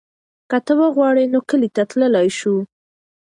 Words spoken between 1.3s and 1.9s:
نو کلي ته